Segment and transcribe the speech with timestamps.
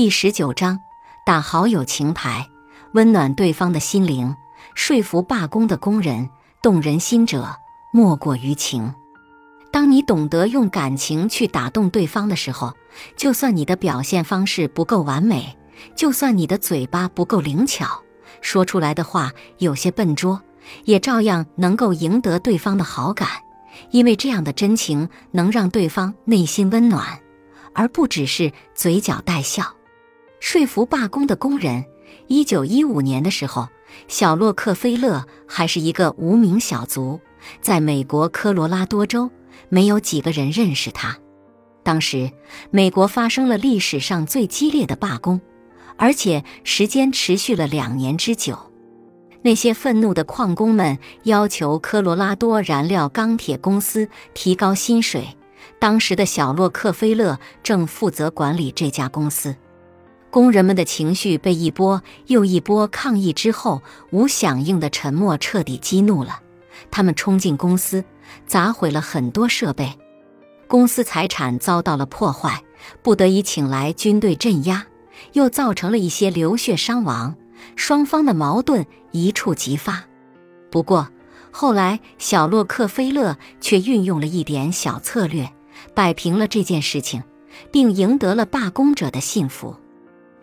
[0.00, 0.80] 第十九章，
[1.26, 2.48] 打好友情牌，
[2.94, 4.34] 温暖对方的心灵，
[4.74, 6.30] 说服罢工的工人。
[6.62, 7.54] 动人心者，
[7.92, 8.94] 莫过于情。
[9.70, 12.72] 当你懂得用感情去打动对方的时候，
[13.14, 15.58] 就算你的表现方式不够完美，
[15.94, 18.02] 就算你的嘴巴不够灵巧，
[18.40, 20.40] 说出来的话有些笨拙，
[20.86, 23.28] 也照样能够赢得对方的好感。
[23.90, 27.20] 因为这样的真情能让对方内心温暖，
[27.74, 29.74] 而不只是嘴角带笑。
[30.40, 31.84] 说服罢工的工人。
[32.26, 33.68] 一九一五年的时候，
[34.08, 37.20] 小洛克菲勒还是一个无名小卒，
[37.60, 39.30] 在美国科罗拉多州，
[39.68, 41.16] 没有几个人认识他。
[41.82, 42.30] 当时，
[42.70, 45.40] 美国发生了历史上最激烈的罢工，
[45.96, 48.58] 而且时间持续了两年之久。
[49.42, 55.36] 那些愤怒的矿工们要求科罗拉多燃料钢铁公司提高薪水。
[55.78, 59.56] 当时的小洛克菲勒正负责管理这家公司。
[60.30, 66.40] 工人们的情绪被一波又一波抗议之后无响应的沉默彻底激怒了，
[66.90, 68.04] 他们冲进公司，
[68.46, 69.98] 砸毁了很多设备，
[70.68, 72.62] 公司财产遭到了破坏，
[73.02, 74.86] 不得已请来军队镇压，
[75.32, 77.34] 又造成了一些流血伤亡，
[77.74, 80.04] 双方的矛盾一触即发。
[80.70, 81.08] 不过
[81.50, 85.50] 后来小洛克菲勒却运用了一点小策略，
[85.92, 87.24] 摆平了这件事情，
[87.72, 89.74] 并赢得了罢工者的信服。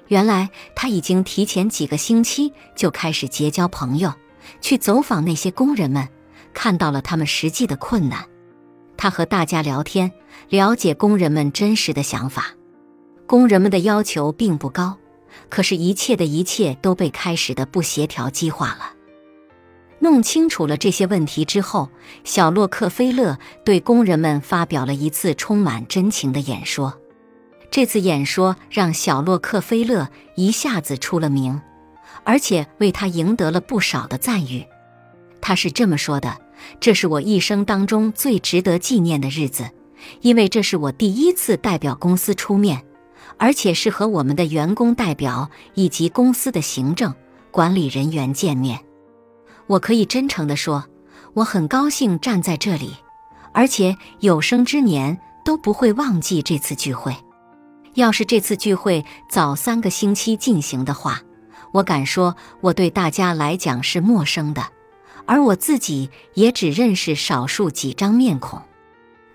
[0.07, 4.13] 原来他已经提前几个星期就开始结交朋友，
[4.61, 6.07] 去走访那些工人们，
[6.53, 8.25] 看到了他们实际的困难。
[8.95, 10.11] 他和大家聊天，
[10.49, 12.55] 了解工人们真实的想法。
[13.25, 14.97] 工人们的要求并不高，
[15.49, 18.93] 可是，一切的一切都被开始的不协调激化了。
[19.99, 21.89] 弄清楚了这些问题之后，
[22.23, 26.97] 小洛克菲勒对工人们发表了一次充满真情的演说。
[27.77, 31.61] 这次演说让小洛克菲勒一下子出了名，
[32.23, 34.65] 而且为他赢得了不少的赞誉。
[35.41, 36.39] 他是这么说的
[36.81, 39.69] ：“这是我一生当中最值得纪念的日子，
[40.21, 42.83] 因为这是我第一次代表公司出面，
[43.37, 47.13] 而且是和我们的员工代表以及公司的行政
[47.51, 48.79] 管理人员见面。
[49.67, 50.83] 我可以真诚地说，
[51.35, 52.95] 我很高兴站在这里，
[53.51, 57.15] 而且有生之年都不会忘记这次聚会。”
[57.97, 61.19] 要是这次聚会早三个星期进行的话，
[61.71, 64.67] 我敢说我对大家来讲是陌生的，
[65.25, 68.61] 而我自己也只认识少数几张面孔。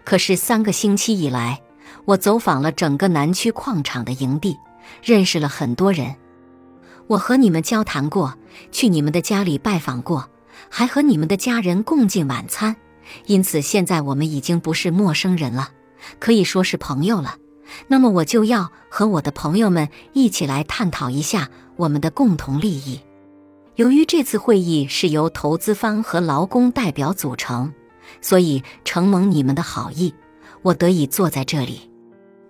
[0.04, 1.60] 可是三个星期以来，
[2.04, 4.56] 我走访了整个南区矿场的营地，
[5.02, 6.14] 认识了很多人。
[7.08, 8.38] 我和你们交谈过，
[8.70, 10.30] 去你们的家里拜访过，
[10.68, 12.76] 还和你们的家人共进晚餐。
[13.26, 15.70] 因此，现在我们已经不是陌生人了，
[16.20, 17.38] 可以说是朋友了。
[17.88, 23.00] 那么我就要和我的朋友们一起来探讨一下我们的共同利益。
[23.76, 27.72] 由于这次会议是由投资方和劳工代表组成，
[28.20, 30.14] 所以承蒙你们的好意，
[30.60, 31.90] 我得以坐在这里。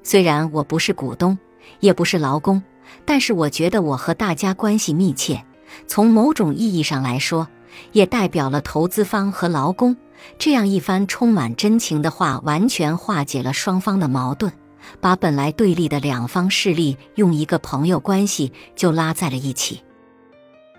[0.03, 1.39] 虽然我不是股东，
[1.79, 2.63] 也不是劳工，
[3.05, 5.45] 但是我觉得我和大家关系密切。
[5.87, 7.47] 从某种意义上来说，
[7.93, 9.97] 也代表了投资方和劳工。
[10.39, 14.53] 这样一番充满真情的话，完全化解了双方的矛盾。
[15.01, 19.83] 把本来对立的两方势力用一个朋友关系就拉在了一起。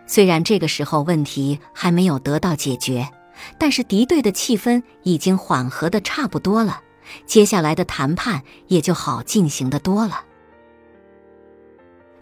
[0.06, 3.10] 虽然这个时候问题还没有得到解决，
[3.58, 6.82] 但是敌对的气氛已经缓和的差不多了，
[7.26, 10.26] 接下来的谈判也就好进行的多了。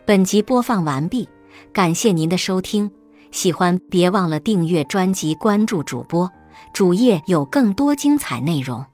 [0.06, 1.28] 本集播放完毕，
[1.74, 2.92] 感谢您的收听，
[3.32, 6.30] 喜欢别忘了订阅专辑、关注主播，
[6.74, 8.86] 主页有更多精彩内容。